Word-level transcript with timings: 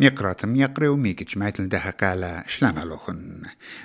ميقراتم 0.00 0.56
يقري 0.56 0.88
وميكج 0.88 1.38
مايتل 1.38 1.68
ده 1.68 1.78
قال 2.00 2.42
شلام 2.46 2.78
لوخن 2.78 3.42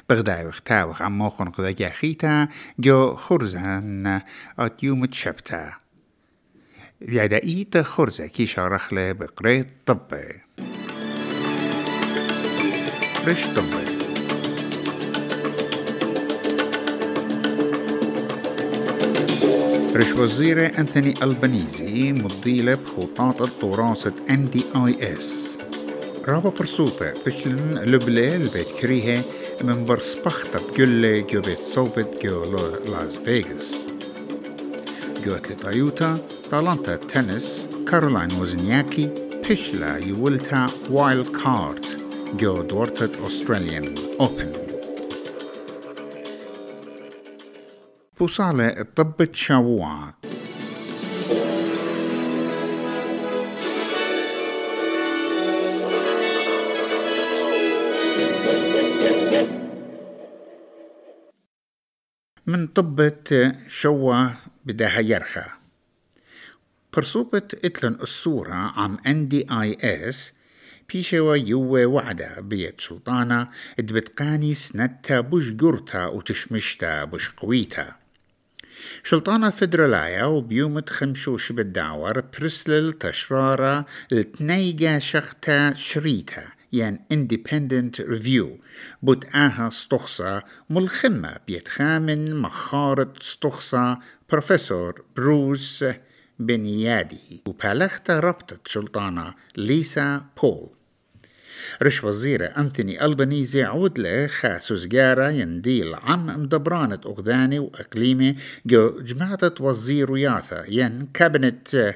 بغداي 0.10 0.46
وختاوخ 0.46 1.02
عموخن 1.02 1.49
قدا 1.49 1.90
خيتا 1.90 2.47
جو 2.79 3.15
خرزان 3.15 4.22
ات 4.60 4.83
يوم 4.83 5.06
تشبتا 5.06 5.74
يعدا 7.01 7.44
إيتا 7.44 7.83
خرزة 7.83 8.26
كي 8.26 8.46
شارخلة 8.46 9.12
بقريت 9.12 9.67
طبي. 9.86 10.42
رش 13.28 13.46
طبي. 13.47 13.86
رش 19.95 20.12
وزير 20.12 20.80
أنثوني 20.80 21.13
ألبانيزي 21.23 22.13
مضيلة 22.13 22.76
بخطاط 22.76 23.41
التراث 23.41 24.07
ان 24.29 24.49
دي 24.49 24.63
اي 24.75 25.17
اس 25.17 25.45
رابا 26.27 26.49
برسوبة 26.49 27.13
فشلن 27.13 27.79
لبلي 27.79 28.35
البيت 28.35 28.67
كريها 28.81 29.21
من 29.61 29.85
برسبخت 29.85 30.47
بجل 30.57 31.27
جو 31.27 31.41
بيت 31.41 31.61
صوبت 31.63 32.20
جو 32.23 32.43
لاس 32.85 33.16
فيغاس. 33.25 33.75
جوت 35.25 35.52
لطيوتا 35.52 36.17
طالانتا 36.52 36.95
تنس 36.95 37.67
كارولاين 37.88 38.31
وزنياكي 38.41 39.09
بيشلا 39.47 39.97
يولتا 39.97 40.67
وايلد 40.89 41.27
كارد 41.27 41.85
جو 42.39 42.61
دورتت 42.61 43.11
أستراليان 43.27 43.95
أوبن. 44.19 44.53
بوصالة 48.19 48.85
طبت 48.95 49.35
شاوعة 49.35 50.24
من 62.56 62.67
طبة 62.67 63.52
شوا 63.70 64.28
بدها 64.66 65.00
يرخى. 65.00 65.45
برصوبة 66.94 67.42
إتلن 67.66 67.97
الصورة 68.02 68.53
عم 68.53 68.97
ان 69.08 69.28
دي 69.28 69.45
اي 69.52 69.78
اس 69.81 70.31
بيشوا 70.89 71.36
يوه 71.36 71.86
وعدة 71.86 72.39
بيت 72.39 72.81
سلطانة 72.81 73.47
إدبتقاني 73.80 74.53
سنتا 74.53 75.20
بش 75.20 75.50
جرتا 75.50 76.06
وتشمشتا 76.06 77.03
بش 77.03 77.30
قويتا. 77.30 77.95
شلطانة 79.03 79.50
فدرالايا 79.50 80.25
وبيومت 80.25 80.90
خمشوش 80.90 81.52
بالدعور 81.52 82.22
برسلل 82.22 82.94
تشرارة 82.94 83.86
التنيجا 84.12 85.00
شختا 85.00 85.73
شريتا. 85.73 86.55
يعني 86.78 87.02
independent 87.14 88.06
review. 88.06 88.48
بوت 89.02 89.26
آها 89.36 89.70
ستوخصا 89.70 90.44
ملخمة. 90.70 91.38
بيتخامن 91.48 92.36
مخارة 92.36 93.14
ستوخصا 93.22 94.00
بروفيسور 94.30 95.06
بروس 95.16 95.86
بنيادي. 96.40 97.42
وبالختا 97.48 98.20
ربطة 98.20 98.58
شلطانة 98.66 99.34
ليسا 99.58 100.26
بول 100.42 100.70
رش 101.84 102.03
وزيرة 102.03 102.46
أنثوني 102.46 103.06
ألبانيزي 103.06 103.64
عود 103.64 104.00
له 104.00 104.28
خاسو 104.28 104.76
سجارة 104.76 105.30
ينديل 105.30 105.96
عم 105.96 106.26
مدبرانة 106.26 107.00
أغذاني 107.06 107.59
وأقليمي 107.59 108.36
جو 108.66 109.00
جماعة 109.02 109.53
وزير 109.59 110.12
وياثا 110.12 110.66
ين 110.68 111.08
كابنت 111.14 111.96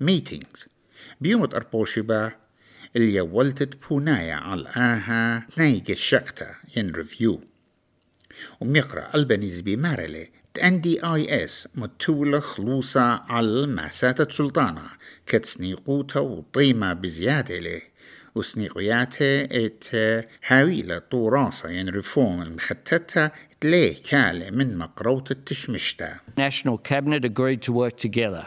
ميتينجز 0.00 0.66
بيومت 1.20 1.54
أربوشبا 1.54 2.32
اللي 2.96 3.20
ولتت 3.20 3.88
بونايا 3.88 4.34
على 4.34 4.68
آها 4.68 5.46
نايق 5.56 5.84
الشقتا 5.90 6.54
ين 6.76 6.90
ريفيو 6.90 7.40
وميقرأ 8.60 9.10
ألبانيزي 9.14 9.62
بمارلي. 9.62 10.30
ان 10.62 10.80
دي 10.80 11.04
آي 11.04 11.44
إس 11.44 11.68
متولة 11.74 12.40
خلوصة 12.40 13.00
على 13.00 13.66
ماسات 13.66 14.32
سلطانة 14.32 14.82
كتسنيقوتا 15.26 16.20
وطيمة 16.20 16.92
بزيادة 16.92 17.58
له. 17.58 17.82
وسنيقياته 18.38 19.40
ات 19.44 19.84
هاويلة 20.46 20.98
طوراسة 20.98 21.68
يعني 21.68 21.90
ريفورم 21.90 22.42
المختتة 22.42 23.30
تليه 23.60 23.94
كالة 24.10 24.50
من 24.50 24.78
مقروط 24.78 25.30
التشمشتا 25.30 26.16
National 26.36 26.78
Cabinet 26.78 27.24
agreed 27.24 27.62
to 27.62 27.72
work 27.72 27.96
together 27.96 28.46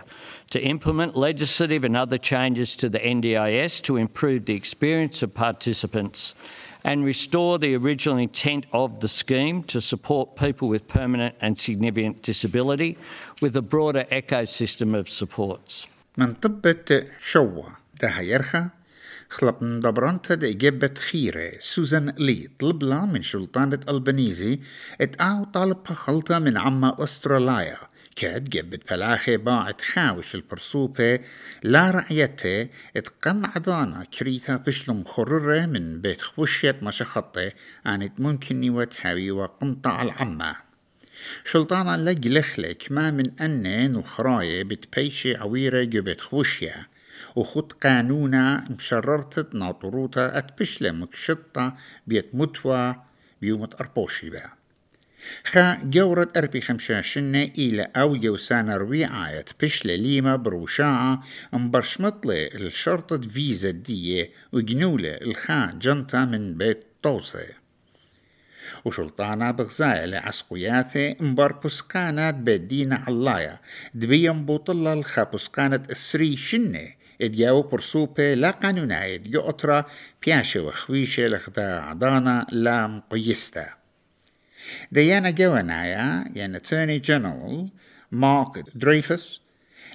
to 0.52 0.60
implement 0.60 1.16
legislative 1.16 1.84
and 1.84 1.96
other 1.98 2.18
changes 2.18 2.76
to 2.76 2.88
the 2.90 3.00
NDIS 3.00 3.82
to 3.88 3.98
improve 3.98 4.46
the 4.46 4.56
experience 4.56 5.22
of 5.24 5.34
participants 5.34 6.36
and 6.84 7.06
restore 7.06 7.60
the 7.60 7.76
original 7.76 8.18
intent 8.18 8.66
of 8.74 9.00
the 9.02 9.08
scheme 9.08 9.64
to 9.74 9.80
support 9.92 10.36
people 10.36 10.68
with 10.74 10.88
permanent 10.88 11.36
and 11.44 11.58
significant 11.60 12.22
disability 12.24 12.98
with 13.42 13.56
a 13.56 13.62
broader 13.62 14.06
ecosystem 14.12 14.90
of 15.00 15.08
supports. 15.10 15.88
من 16.18 16.34
طبة 16.34 17.08
شوة 17.24 17.72
ده 18.02 18.20
يرخى 18.20 18.70
خلق 19.32 19.64
من 19.64 19.80
دبرانتا 19.80 20.36
دي 20.36 20.54
جبت 20.54 20.98
خيرة. 20.98 21.52
سوزان 21.60 22.14
لي 22.18 22.50
طلبلا 22.60 23.06
من 23.06 23.22
سلطانة 23.22 23.80
البنيزي 23.90 24.60
اتقاو 25.02 25.44
طالب 25.44 25.88
خلطة 25.88 26.40
من 26.40 26.58
عما 26.58 26.96
أستراليا. 27.04 27.78
كاد 28.16 28.50
جبت 28.50 28.90
فلاخي 28.90 29.38
باعت 29.38 29.82
خاوش 29.82 30.36
البرصوبة. 30.36 31.20
لا 31.64 31.92
رعيته. 31.92 32.70
اتقم 32.98 33.46
عضانا 33.46 34.04
كريتا 34.04 34.56
بشلم 34.58 35.04
خررة 35.04 35.66
من 35.66 36.02
بيت 36.02 36.22
خوشية 36.22 36.80
مشخطة 36.82 37.52
انت 37.88 38.20
ممكن 38.20 38.60
نيوت 38.60 38.94
هاوي 39.02 39.32
وقمطع 39.32 40.02
العمة 40.02 40.56
شلطانا 41.46 42.10
لجلخلك 42.10 42.88
ما 42.92 43.12
من 43.12 43.40
أنن 43.42 43.96
وخراية 43.96 44.64
بتبيشي 44.64 45.36
عويرة 45.36 45.84
جبت 45.84 46.22
خوشية 46.22 46.88
وخط 47.36 47.72
قانونا 47.74 48.68
مشررت 48.70 49.56
ناطروتا 49.56 50.38
اتبشلة 50.38 50.92
مكشطة 50.92 51.78
بيت 52.08 52.30
متوى 52.34 52.96
بيومت 53.42 53.82
أربوشي 53.82 54.30
بها. 54.30 54.62
خا 55.46 55.78
جورت 55.84 56.38
أربي 56.38 56.62
خمشاشنة 56.62 57.44
إلى 57.44 57.88
أو 57.96 58.16
يوسانا 58.16 58.78
ربيعاية 58.78 59.46
بشلة 59.62 59.96
ليما 59.96 60.36
بروشاعة 60.36 61.24
مبرشمطلة 61.54 62.48
الشرطة 62.48 63.18
فيزا 63.18 63.72
دية 63.72 64.30
وجنولة 64.52 65.10
الخا 65.10 65.72
جنطة 65.82 66.26
من 66.26 66.58
بيت 66.58 66.84
طوسة. 67.04 67.46
وشلطانا 68.86 69.52
بغزاية 69.52 70.06
لعسقياثة 70.06 71.16
مبار 71.20 71.54
بسكانات 71.66 72.36
بدينا 72.36 73.04
علايا. 73.08 73.58
دبيم 73.94 74.46
بوطلة 74.46 74.94
الخا 74.94 75.24
بسكانت 75.24 75.92
السري 75.92 76.38
شنة 76.38 77.01
ادياو 77.22 77.62
برسوبة 77.62 78.34
لا 78.34 78.52
قانوناية 78.52 79.22
يؤترا 79.26 79.86
بياشة 80.26 80.62
وخويشة 80.62 81.28
لخدا 81.28 81.80
عدانا 81.80 82.48
لا 82.52 82.88
مقيستا 82.88 83.70
ديانا 84.92 85.32
جوانايا 85.32 86.26
يعني 86.36 86.58
اتورني 86.58 87.00
جنرال 87.00 87.70
مارك 88.12 88.64
دريفس 88.76 89.42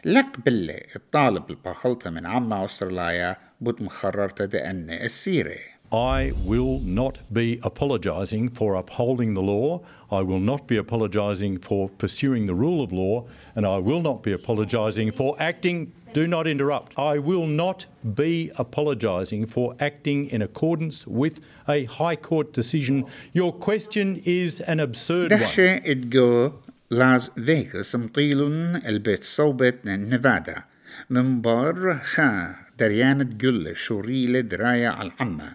لك 0.04 0.40
بالله 0.44 0.80
الطالب 0.96 1.50
الباخلطة 1.50 2.10
من 2.10 2.26
عما 2.26 2.64
أستراليا 2.64 3.36
بد 3.60 3.82
مخررته 3.82 4.44
دأن 4.44 4.90
السيرة 4.90 5.76
I 5.92 6.32
will 6.44 6.80
not 6.80 7.20
be 7.32 7.60
apologising 7.62 8.48
for 8.48 8.74
upholding 8.74 9.34
the 9.34 9.42
law. 9.42 9.82
I 10.10 10.20
will 10.22 10.40
not 10.40 10.66
be 10.66 10.76
apologising 10.76 11.58
for 11.58 11.88
pursuing 11.88 12.46
the 12.46 12.56
rule 12.56 12.82
of 12.82 12.90
law. 12.92 13.26
And 13.54 13.64
I 13.64 13.78
will 13.78 14.02
not 14.02 14.24
be 14.24 14.32
apologising 14.32 15.12
for 15.12 15.36
acting. 15.38 15.92
Do 16.12 16.26
not 16.26 16.46
interrupt. 16.46 16.98
I 16.98 17.18
will 17.18 17.46
not 17.46 17.86
be 18.14 18.50
apologising 18.56 19.46
for 19.46 19.76
acting 19.80 20.30
in 20.30 20.40
accordance 20.42 21.06
with 21.06 21.40
a 21.68 21.84
High 21.84 22.16
Court 22.16 22.52
decision. 22.52 23.04
Your 23.32 23.52
question 23.52 24.22
is 24.24 24.60
an 24.60 24.80
absurd 24.80 25.30
one. 25.32 25.40
دهشة 25.40 25.76
اتجو 25.76 26.52
لاس 26.90 27.30
فيغاس 27.30 27.96
مطيلون 27.96 28.76
البيت 28.76 29.24
صوبت 29.24 29.78
نيفادا 29.84 30.62
من 31.10 31.40
بار 31.40 31.98
خا 32.04 32.54
دريانة 32.78 33.24
جل 33.24 33.76
شوريلة 33.76 34.40
دراية 34.40 34.88
على 34.88 35.08
العمة 35.08 35.52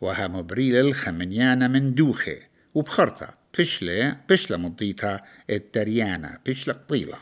وها 0.00 0.28
مبريلة 0.28 0.80
الخمنيانة 0.80 1.68
من 1.68 1.94
دوخة 1.94 2.36
وبخرطة 2.74 3.28
بشلة 3.58 4.16
بشلة 4.30 4.56
مضيتها 4.56 5.20
الدريانة 5.50 6.38
بشلة 6.46 6.74
قطيلة 6.74 7.18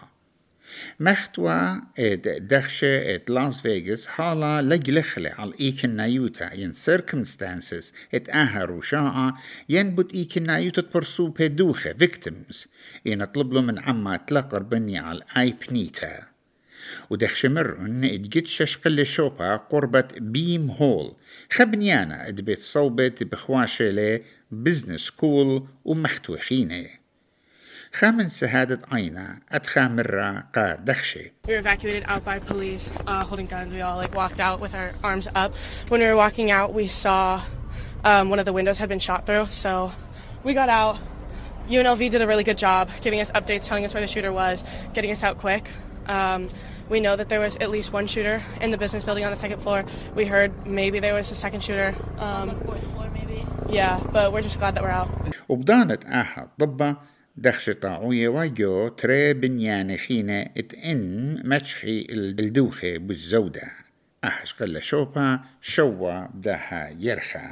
محتوى 1.00 1.82
دخشة 2.24 3.14
إد 3.14 3.22
لاس 3.30 3.60
فيغاس 3.60 4.06
حالا 4.06 4.62
لجلخلة 4.62 5.30
على 5.30 5.52
ايكن 5.60 5.90
نايوتا 5.90 6.52
ين 6.52 6.72
circumstances 6.74 7.84
ات 8.14 8.28
أها 8.28 8.64
روشاعة 8.64 9.34
ينبت 9.68 10.14
ايكن 10.14 10.42
نايوتا 10.42 10.82
تبرسو 10.82 11.28
بدوخة 11.28 11.92
victims 11.92 12.66
ين 13.06 13.22
اطلب 13.22 13.52
له 13.52 13.60
من 13.60 13.78
عما 13.78 14.16
تلقر 14.16 14.62
بني 14.62 14.98
على 14.98 15.22
اي 15.36 15.54
بنيتا 15.68 16.38
ودخشمرن 17.10 18.04
ادجت 18.04 18.46
ششقل 18.46 19.06
شوبا 19.06 19.56
قربة 19.56 20.08
بيم 20.16 20.70
هول. 20.70 21.12
خبنيانا 21.52 22.28
ادبت 22.28 22.58
صوبت 22.58 23.22
بخواشة 23.22 24.20
بزنس 24.50 25.00
سكول 25.00 25.66
ومحتوخينه 25.84 26.86
خامن 27.97 28.29
سهادة 28.29 28.79
عينا 28.91 29.39
أدخى 29.51 29.81
مرة 29.87 30.43
قا 30.55 30.75
دخشي 30.75 31.31
We 31.47 31.53
were 31.53 31.59
evacuated 31.59 32.03
out 32.07 32.23
by 32.25 32.39
police 32.39 32.89
uh, 33.07 33.23
holding 33.23 33.45
guns. 33.47 33.73
We 33.73 33.81
all 33.81 33.97
like 33.97 34.15
walked 34.15 34.39
out 34.39 34.59
with 34.59 34.73
our 34.75 34.91
arms 35.03 35.27
up. 35.35 35.53
When 35.89 36.01
we 36.01 36.07
were 36.07 36.15
walking 36.15 36.51
out, 36.51 36.73
we 36.73 36.87
saw 36.87 37.41
um, 38.03 38.29
one 38.29 38.39
of 38.39 38.45
the 38.45 38.53
windows 38.53 38.77
had 38.77 38.89
been 38.89 38.99
shot 38.99 39.25
through. 39.25 39.47
So 39.49 39.91
we 40.43 40.53
got 40.53 40.69
out. 40.69 40.97
UNLV 41.69 42.11
did 42.11 42.21
a 42.21 42.27
really 42.27 42.43
good 42.43 42.57
job 42.57 42.89
giving 43.01 43.19
us 43.21 43.31
updates, 43.31 43.65
telling 43.67 43.85
us 43.85 43.93
where 43.93 44.01
the 44.01 44.07
shooter 44.07 44.31
was, 44.33 44.63
getting 44.93 45.11
us 45.11 45.23
out 45.23 45.37
quick. 45.37 45.69
Um, 46.07 46.49
we 46.89 46.99
know 46.99 47.15
that 47.15 47.29
there 47.29 47.39
was 47.39 47.55
at 47.57 47.69
least 47.69 47.93
one 47.93 48.07
shooter 48.07 48.41
in 48.61 48.71
the 48.71 48.77
business 48.77 49.03
building 49.05 49.23
on 49.23 49.31
the 49.31 49.37
second 49.37 49.59
floor. 49.61 49.85
We 50.15 50.25
heard 50.25 50.67
maybe 50.67 50.99
there 50.99 51.13
was 51.13 51.31
a 51.31 51.35
second 51.35 51.63
shooter. 51.63 51.95
Um, 52.19 52.49
on 52.49 52.59
the 52.59 52.65
fourth 52.65 52.83
floor, 52.91 53.09
maybe. 53.13 53.45
Yeah, 53.69 54.01
but 54.11 54.33
we're 54.33 54.41
just 54.41 54.59
glad 54.59 54.75
that 54.75 54.83
we're 54.83 54.89
out. 54.89 55.09
وبدانت 55.49 56.05
آها 56.05 56.47
ضبة 56.59 56.95
دخش 57.40 57.70
طاعوية 57.70 58.28
واجو 58.28 58.88
تري 58.88 59.34
بنيان 59.34 59.96
خينة 59.96 60.46
اتئن 60.56 61.42
متشخي 61.44 62.06
الدوخة 62.10 62.96
بالزودة 62.98 63.62
أحش 64.24 64.52
قل 64.52 64.82
شوبا 64.82 65.40
شوا 65.62 66.26
بدها 66.26 66.90
يرخى 66.98 67.50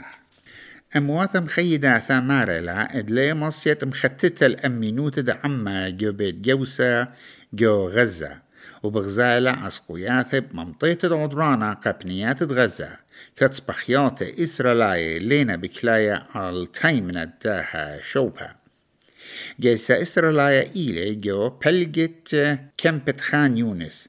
أمواثم 0.97 1.47
خيدا 1.47 1.99
ثامارلا 1.99 2.99
إدلي 2.99 3.35
مصيت 3.35 3.85
مختتة 3.85 4.47
الأمينوت 4.47 5.19
دعما 5.19 5.89
جو 5.89 6.13
بيت 6.13 6.35
جوسا 6.35 7.07
جو 7.53 7.89
غزة 7.89 8.39
وبغزالة 8.83 9.51
عسقوياث 9.51 10.35
بممطيت 10.35 11.05
العدرانة 11.05 11.73
قبنيات 11.73 12.43
غزة 12.43 12.97
كتصبخيات 13.37 14.23
إسرائيل 14.23 15.25
لينا 15.25 15.57
بكلايا 15.57 16.27
على 16.35 16.67
تايمنا 16.67 17.33
داها 17.45 18.03
شوبا 18.03 18.66
جيسا 19.61 20.03
إسرائيل 20.03 20.41
إيلي 20.77 21.15
جو 21.15 21.49
بلجت 21.49 22.59
كمبت 22.79 23.21
خان 23.21 23.59
يونس 23.59 24.09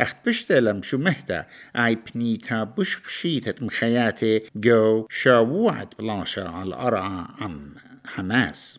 أخت 0.00 0.16
بشتلم 0.26 0.82
شو 0.82 0.98
مهتا 0.98 1.46
أي 1.76 1.94
بنيتا 1.94 2.64
بش 2.64 2.96
قشيتت 2.96 3.62
مخياتي 3.62 4.40
جو 4.56 5.06
شاوعت 5.10 5.98
بلاشا 5.98 6.48
على 6.48 6.68
الأرعى 6.68 7.26
عم 7.40 7.74
حماس 8.04 8.78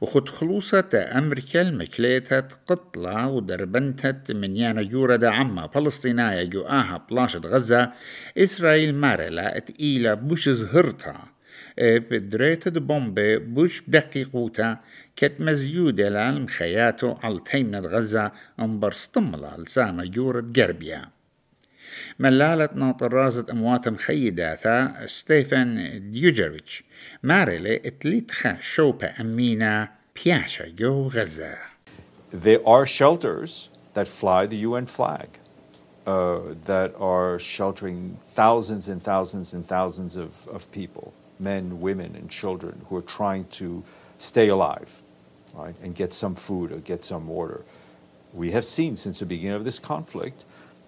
وخد 0.00 0.28
خلوصة 0.28 0.90
أمريكا 0.94 1.60
المكليتت 1.60 2.52
قطلة 2.66 3.28
ودربنتت 3.28 4.32
من 4.32 4.56
يانا 4.56 4.82
جورة 4.82 5.16
دا 5.16 5.30
عما 5.30 5.66
فلسطينايا 5.66 6.44
جو 6.44 6.62
آها 6.62 7.06
بلاشة 7.10 7.38
غزة 7.38 7.92
إسرائيل 8.38 8.94
مارلا 8.94 9.62
إيلا 9.80 10.14
بوش 10.14 10.48
زهرتا 10.48 11.35
بدريت 11.78 12.68
بومبي 12.68 13.38
بوش 13.38 13.82
دقيقوتا 13.88 14.78
كت 15.16 15.40
مزيودة 15.40 16.08
للمخياتو 16.08 17.14
على 17.22 17.40
تيمنة 17.50 17.78
غزة 17.78 18.32
انبر 18.60 18.92
استملا 18.92 19.56
لسانة 19.58 20.04
جورة 20.04 20.40
جربيا 20.40 21.08
ملالة 22.18 22.68
ناطر 22.74 23.12
رازة 23.12 23.46
أموات 23.50 23.88
مخيداتا 23.88 25.06
ستيفن 25.06 26.00
ديوجريتش 26.12 26.84
مارلي 27.22 27.76
إتليتخا 27.76 28.58
شوبة 28.60 29.12
أمينا 29.20 29.88
بياشا 30.24 30.68
جو 30.68 31.08
غزة. 31.08 31.56
There 32.32 32.66
are 32.66 32.86
shelters 32.86 33.70
that 33.94 34.08
fly 34.08 34.46
the 34.46 34.56
UN 34.56 34.86
flag. 34.86 35.38
Uh, 36.06 36.54
that 36.66 36.94
are 37.00 37.36
sheltering 37.36 38.16
thousands 38.20 38.86
and 38.86 39.02
thousands 39.02 39.52
and 39.52 39.66
thousands 39.66 40.14
of, 40.14 40.46
of 40.46 40.70
people, 40.70 41.12
men, 41.38 41.80
women, 41.80 42.14
and 42.16 42.30
children 42.30 42.82
who 42.88 42.96
are 42.96 43.02
trying 43.02 43.44
to 43.60 43.82
stay 44.18 44.48
alive, 44.48 45.02
right, 45.54 45.74
and 45.82 45.94
get 45.94 46.12
some 46.12 46.34
food 46.34 46.72
or 46.72 46.78
get 46.78 47.04
some 47.04 47.28
water. 47.28 47.64
We 48.32 48.50
have 48.52 48.64
seen 48.64 48.96
since 48.96 49.20
the 49.20 49.26
beginning 49.26 49.56
of 49.56 49.64
this 49.64 49.78
conflict 49.78 50.44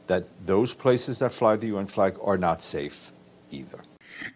that 0.06 0.30
those 0.44 0.74
places 0.74 1.18
that 1.20 1.32
fly 1.32 1.56
the 1.56 1.68
UN 1.68 1.86
flag 1.86 2.18
are 2.22 2.38
not 2.38 2.62
safe 2.62 3.12
either. 3.50 3.80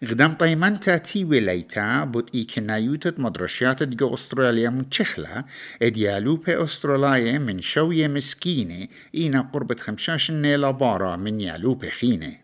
غدام 0.04 0.34
طيمانتا 0.34 0.96
تي 0.96 1.24
ولايتا 1.24 2.04
بوت 2.04 2.34
اي 2.34 2.44
كنايوتت 2.44 3.20
مدرشات 3.20 3.82
جو 3.82 4.14
استراليا 4.14 4.70
منشخلة 4.70 5.44
اديالو 5.82 6.36
بي 6.36 6.64
استراليا 6.64 7.38
من 7.38 7.60
شوية 7.60 8.08
مسكينة 8.08 8.88
اينا 9.14 9.40
قربة 9.40 9.76
خمشاش 9.76 10.30
نيلا 10.30 10.70
بارا 10.70 11.16
من 11.16 11.40
يالو 11.40 11.78
خينة 12.00 12.41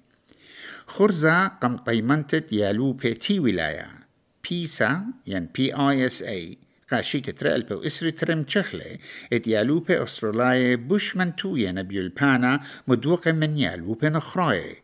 خرزة 0.89 1.49
قم 1.49 1.77
طيمانتت 1.77 2.53
يالو 2.53 2.93
بي 2.93 3.15
تي 3.15 3.41
ولاية 3.41 3.87
بيسا 4.51 5.07
ين 5.27 5.49
بي 5.55 5.75
اي 5.75 6.07
اس 6.07 6.23
اي 6.23 6.59
قاشيت 6.91 7.31
ترقل 7.31 7.63
بو 7.63 7.83
اسري 7.83 8.11
ترم 8.11 8.43
تشخلة 8.43 8.99
ات 9.33 9.47
يالو 9.47 9.81
بي 9.81 10.03
استراليا 10.03 10.77
بوش 10.77 11.17
منتوية 11.17 11.71
نبيو 11.71 12.03
البانا 12.03 12.61
مدوقة 12.89 13.33
من 13.33 13.59
يالو 13.59 13.95
بي 13.95 14.09
نخراي 14.09 14.77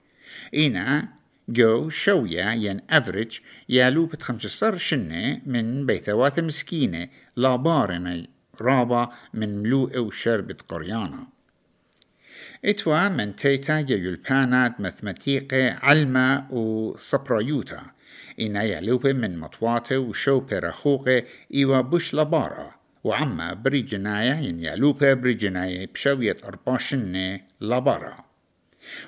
اينا 0.54 1.08
جو 1.48 1.88
شوية 1.88 2.52
ين 2.52 2.80
افريج 2.90 3.38
يالو 3.68 4.06
بتخمسة 4.06 4.76
شنة 4.76 5.40
من 5.46 5.86
بيثوات 5.86 6.40
مسكينة 6.40 7.08
لا 7.36 7.56
بارنا 7.56 8.26
رابا 8.60 9.08
من 9.34 9.62
ملوء 9.62 9.98
وشربة 9.98 10.56
قريانا 10.68 11.33
إتوا 12.64 13.08
من 13.08 13.36
تيتا 13.36 13.78
يلبانات 13.78 14.80
ماثماتيقة 14.80 15.72
علمة 15.82 16.52
وصبرايوتا 16.52 17.82
إنا 18.40 18.62
يالوبة 18.62 19.12
من 19.12 19.38
مطواته 19.38 19.98
وشوبة 19.98 20.58
رخوقة 20.58 21.22
إيوا 21.54 21.80
بوش 21.80 22.14
لبارا. 22.14 22.74
وعما 23.04 23.54
بريجنايا 23.54 24.40
ين 24.40 24.60
يالوبة 24.60 25.14
بريجنايا 25.14 25.86
بشوية 25.94 26.36
أرباشنة 26.44 27.40
لبارا. 27.60 28.23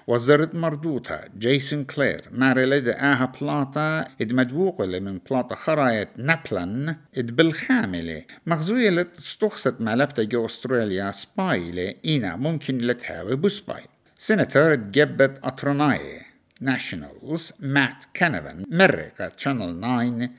وزرت 0.06 0.54
مردوتا 0.54 1.24
جيسون 1.38 1.84
كلير 1.84 2.24
ناري 2.32 2.66
لدى 2.66 2.92
آها 2.92 3.32
بلاطة 3.40 4.00
إد 4.00 4.32
مدوقة 4.32 4.86
من 4.86 5.18
بلاطة 5.30 5.54
خراية 5.54 6.08
نابلن 6.16 6.96
إد 7.18 7.36
بالخاملة. 7.36 8.22
مغزوية 8.46 8.90
لتستخصت 8.90 9.80
مالبتا 9.80 10.22
جو 10.22 10.46
أستراليا 10.46 11.12
سبايلة 11.12 11.94
إينا 12.04 12.36
ممكن 12.36 12.78
لتهاوي 12.78 13.36
بسباي 13.36 13.82
سيناتور 14.18 14.74
جبت 14.74 15.38
أطرناي 15.44 16.22
ناشونالز 16.60 17.52
مات 17.60 18.04
كانفن 18.14 18.64
مرقة 18.70 19.32
شانل 19.36 19.80
9 19.80 20.30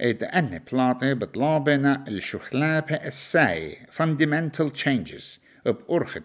إد 0.00 0.22
أن 0.22 0.60
بلاطة 0.72 1.12
بطلابنا 1.12 2.04
الشخلابة 2.08 2.94
الساي. 2.94 3.76
Fundamental 3.90 4.70
changes. 4.70 5.41
b'orchet. 5.64 6.24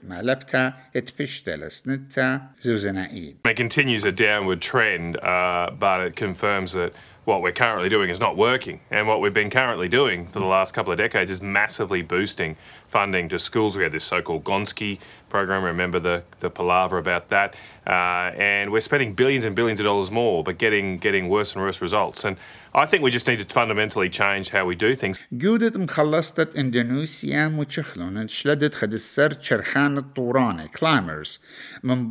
It 3.46 3.56
continues 3.56 4.06
a 4.06 4.12
downward 4.12 4.62
trend, 4.62 5.18
uh, 5.18 5.72
but 5.78 6.02
it 6.02 6.16
confirms 6.16 6.74
that 6.74 6.94
what 7.27 7.41
we're 7.41 7.53
currently 7.53 7.89
doing 7.89 8.11
is 8.11 8.19
not 8.19 8.37
working. 8.37 8.81
And 8.91 9.07
what 9.07 9.21
we've 9.21 9.33
been 9.33 9.51
currently 9.51 9.89
doing 9.89 10.27
for 10.27 10.41
the 10.41 10.47
last 10.47 10.75
couple 10.75 10.93
of 10.93 10.99
decades 10.99 11.31
is 11.31 11.41
massively 11.41 12.03
boosting 12.03 12.57
funding 12.87 13.29
to 13.29 13.39
schools. 13.39 13.77
We 13.77 13.85
had 13.85 13.93
this 13.93 14.05
so-called 14.05 14.43
Gonski 14.43 14.99
program. 15.29 15.63
Remember 15.63 16.01
the, 16.01 16.25
the 16.41 16.51
palaver 16.51 16.99
about 16.99 17.29
that. 17.29 17.55
Uh, 17.87 18.33
and 18.37 18.73
we're 18.73 18.81
spending 18.81 19.15
billions 19.15 19.45
and 19.45 19.55
billions 19.55 19.79
of 19.79 19.85
dollars 19.85 20.11
more, 20.11 20.43
but 20.43 20.59
getting 20.59 20.99
getting 20.99 21.29
worse 21.29 21.55
and 21.55 21.63
worse 21.63 21.81
results. 21.81 22.25
And 22.25 22.37
I 22.75 22.87
think 22.87 23.03
we 23.05 23.11
just 23.11 23.29
need 23.29 23.39
to 23.39 23.45
fundamentally 23.45 24.09
change 24.09 24.51
how 24.51 24.65
we 24.67 24.75
do 24.75 24.97
things. 24.97 25.19
جودة 25.33 25.79
مخلصة 25.79 26.49
اندونيسيا 26.57 27.49
متشخلون 27.49 28.29
شلدت 28.29 28.75
خد 28.75 28.93
السر 28.93 29.41
شرخان 29.41 29.99
الطورانة 29.99 30.67
كلايمرز 30.67 31.41
من 31.83 32.09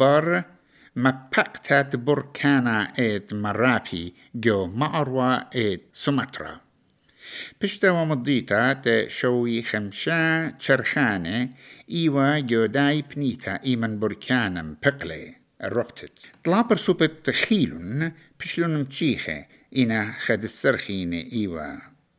بر 0.97 1.03
مبقتات 1.03 1.97
بركانا 1.97 2.93
ات 2.99 3.35
مرابي 3.35 4.15
جو 4.35 4.67
معروة 4.67 5.37
ات 5.37 5.81
سومترا 5.93 6.61
بشتا 7.61 7.91
ومضيتا 7.91 9.09
شوي 9.09 9.63
خمشا 9.63 10.55
شرخانة 10.59 11.51
إيوا 11.91 12.39
جو 12.39 12.67
داي 12.67 13.03
بنيتا 13.03 13.63
إيمن 13.65 13.99
بركانا 13.99 14.77
بقلي 14.83 15.35
الربتت 15.63 16.19
طلابر 16.45 16.77
سوبت 16.77 17.31
خيلون 17.31 18.13
بشلون 18.41 18.81
متشيخة 18.81 19.47
إنا 19.77 20.13
خد 20.19 20.45
السرخينة 20.45 21.25
إيوا 21.33 21.77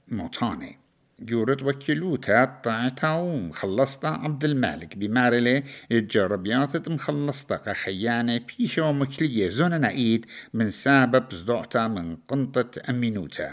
موطاني 0.07 0.79
جورت 1.19 1.63
وكلوتا 1.63 2.45
طاعتها 2.45 3.17
ومخلصتا 3.19 4.07
عبد 4.07 4.45
المالك 4.45 4.97
بمارلي 4.97 5.63
الجربيات 5.91 6.89
مخلصتا 6.89 7.73
خيانة 7.73 8.41
بيشا 8.57 8.83
ومكلية 8.83 9.49
زون 9.49 9.81
نعيد 9.81 10.25
من 10.53 10.71
سبب 10.71 11.23
زدوعتا 11.33 11.87
من 11.87 12.17
قنطة 12.27 12.81
أمينوتا 12.89 13.49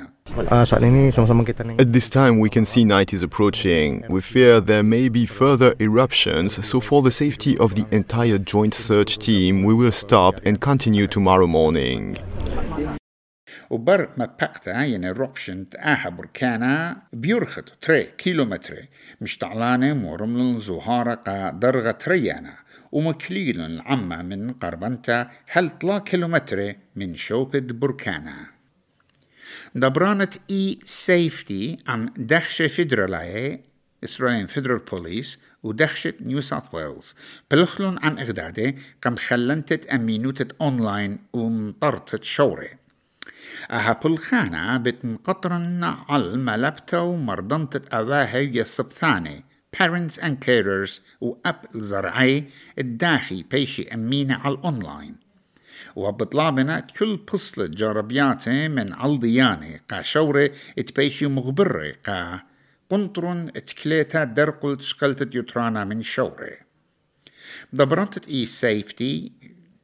At 1.85 1.93
this 1.93 2.09
time, 2.09 2.41
we 2.41 2.49
can 2.49 2.65
see 2.65 2.83
night 2.83 3.13
is 3.13 3.23
approaching. 3.23 4.03
We 4.09 4.23
fear 4.23 4.59
there 4.59 4.83
may 4.83 5.11
be 5.11 5.27
further 5.27 5.75
eruptions, 5.79 6.67
so 6.67 6.81
for 6.81 7.03
the 7.03 7.11
safety 7.11 7.59
of 7.59 7.75
the 7.75 7.85
entire 7.91 8.39
joint 8.39 8.73
search 8.73 9.19
team, 9.19 9.65
we 9.65 9.75
will 9.75 9.93
stop 9.93 10.41
and 10.47 10.59
continue 10.59 11.07
tomorrow 11.07 11.47
morning. 11.47 12.17
وبر 13.75 14.11
مبقتا 14.17 14.71
يعني 14.71 15.11
ربشن 15.11 15.69
تآها 15.69 16.09
بركانا 16.09 17.03
بيرخط 17.13 17.73
تري 17.83 18.05
كيلومتر 18.05 18.87
مش 19.21 19.39
طعلانة 19.39 19.95
مورمل 19.95 20.61
زهارة 20.61 21.15
قا 21.15 21.51
درغة 21.51 21.91
تريانا. 21.91 22.55
ومكليل 22.93 23.61
العمة 23.61 24.23
من 24.23 24.53
قربنتا 24.53 25.31
هل 25.47 25.71
طلا 25.71 25.99
كيلومتر 25.99 26.75
من 26.97 27.15
شوبد 27.15 27.73
بركانا. 27.73 28.35
دبرانة 29.75 30.31
إي 30.51 30.79
سيفتي 30.85 31.79
عن 31.87 32.11
دخشة 32.17 32.67
فيدرالاي 32.67 33.61
إسرائيل 34.05 34.49
فيدرال 34.49 34.79
بوليس 34.79 35.39
ودخشة 35.63 36.15
نيو 36.21 36.41
ساوث 36.41 36.75
ويلز. 36.75 37.15
بلخلون 37.51 37.99
عن 38.03 38.19
إغدادي 38.19 38.79
قم 39.03 39.17
خلنتت 39.17 39.87
أمينوتة 39.87 40.55
أونلاين 40.61 41.19
ومطرتت 41.33 42.25
شوري. 42.25 42.84
أها 43.71 43.93
بلخانة 44.05 44.77
بتنقطرن 44.77 45.85
على 46.09 46.37
ملبتا 46.37 46.99
ومرضنتة 46.99 47.97
أواهي 47.97 48.57
يصبثاني 48.57 49.45
parents 49.77 50.19
and 50.19 50.37
carers 50.47 51.01
وأب 51.21 51.61
الزرعي 51.75 52.45
الداخي 52.79 53.43
بيشي 53.43 53.95
أمينة 53.95 54.35
على 54.35 54.55
الأونلاين. 54.55 55.17
وبطلابنا 55.97 56.81
كل 56.81 57.17
بصلة 57.17 57.67
جربياتي 57.67 58.69
من 58.69 58.95
الضيانة 59.05 59.81
قا 59.89 60.03
شورة 60.03 60.51
اتبيشي 60.79 61.27
مغبرة 61.27 61.93
قا 62.07 62.41
قنطرن 62.91 63.49
اتكليتا 63.57 64.25
درقل 64.25 64.77
تشقلت 64.77 65.35
يترانا 65.35 65.85
من 65.85 66.03
شورة 66.03 66.51
دبرنتت 67.73 68.29
إي 68.29 68.47
سيفتي. 68.47 69.33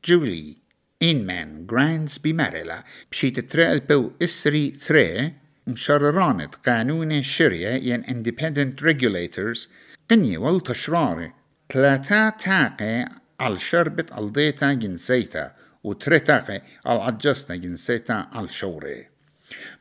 جولي 0.05 0.57
إنمان 1.02 1.66
جراندز 1.66 2.19
بمارلا 2.19 2.85
بشي 3.12 3.30
تترى 3.30 3.73
البو 3.73 4.11
إسري 4.23 4.71
ثري 4.71 5.33
مشررانت 5.66 6.54
قانون 6.54 7.12
الشرية 7.12 7.69
ين 7.69 8.04
independent 8.04 8.83
regulators 8.83 9.69
قنية 10.11 10.38
والتشراري 10.38 11.33
ثلاثة 11.73 12.28
تاقي 12.28 13.09
على 13.40 13.59
شربة 13.59 14.07
الديتا 14.19 14.73
جنسيتا 14.73 15.52
وترتاقي 15.85 16.62
على 16.87 17.00
عجستا 17.00 17.54
جنسيتا 17.54 18.28
على 18.33 18.49
شوري 18.49 19.07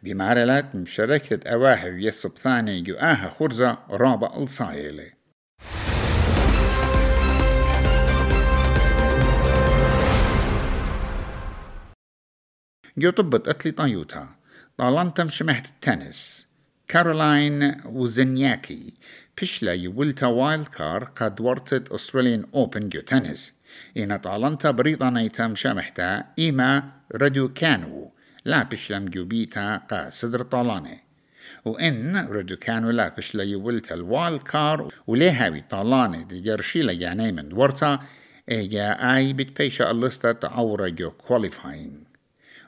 بمعرلات 0.04 0.76
مشاركة 0.76 1.50
أواهر 1.50 1.94
يسب 1.94 2.32
ثاني 2.38 2.82
جواها 2.82 3.30
خرزة 3.30 3.78
رابع 3.90 4.38
الصايلي 4.38 5.19
جو 12.98 13.10
طبت 13.10 13.48
أتلي 13.48 13.72
طيوتا 13.72 14.30
طالنتم 14.78 15.30
شمحت 15.30 15.66
التنس. 15.66 16.46
كارولاين 16.88 17.82
وزنياكي. 17.86 18.94
بشلا 19.42 19.74
يولتا 19.74 20.28
وايلد 20.28 20.68
كار 20.68 21.04
قد 21.04 21.42
ورتت 21.42 21.92
أستراليان 21.92 22.46
أوبن 22.56 22.90
جو 22.90 23.02
تنس. 23.02 23.54
إن 23.98 24.18
طالنتا 24.18 24.72
بريطانيتا 24.72 25.54
شمحتا 25.56 26.26
إيما 26.40 26.92
ردو 27.16 27.50
كانو. 27.54 28.12
لا 28.46 28.64
بشلم 28.64 29.06
جوبيتا 29.06 29.78
قا 29.78 30.10
صدر 30.10 30.44
طالاني. 30.44 31.04
وإن 31.66 32.28
ردو 32.30 32.56
كانو 32.56 32.90
لا 32.90 33.10
بشلا 33.18 33.44
يولتا 33.44 33.96
الوايلد 33.96 34.42
كار. 34.42 34.94
وليهاوي 35.08 35.62
طالاني 35.62 36.24
دي 36.24 36.42
جرشيلا 36.42 36.92
يعني 36.92 37.32
من 37.32 37.50
دورتا 37.50 38.00
إيجا 38.52 39.16
آي 39.16 39.34
بتبيشا 39.34 39.92
اللستة 39.92 40.32
تعورة 40.32 40.88
جو 40.88 41.12
كواليفاين 41.12 42.09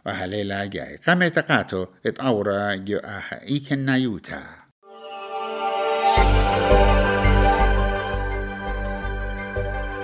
وهليلا 0.05 0.65
جاي 0.65 0.99
قام 1.07 1.27
تقاتو 1.27 1.85
اتأورا 2.05 2.75
جو 2.75 2.97
آها 2.97 3.41
إيكن 3.47 3.79
نايوتا. 3.79 4.43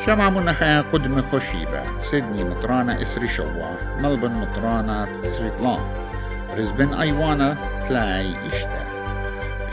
شمع 0.05 0.29
منخا 0.29 0.81
قدم 0.81 1.21
خشيبة 1.21 1.97
سيدني 1.97 2.43
مطرانة 2.43 3.01
إسري 3.01 3.27
شوا. 3.27 3.99
ملبن 4.01 4.31
مطرانة 4.31 5.25
إسري 5.25 5.49
طلان. 5.49 5.79
بريسبن 6.53 6.93
أيوانا 6.93 7.57
تلاي 7.87 8.47
إشتا. 8.47 8.87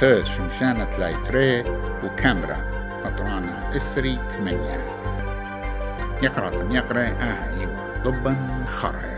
بيرث 0.00 0.36
شمشانة 0.36 0.84
تلاي 0.84 1.14
تري. 1.26 1.64
وكاميرا 2.04 2.56
مطرانة 3.04 3.76
إسري 3.76 4.18
ثمانية 4.30 4.78
يقرأ 6.22 6.72
يقرأ 6.72 7.02
آها 7.02 7.60
إيوا 7.60 8.02
ضبا 8.04 8.36
خرج 8.68 9.13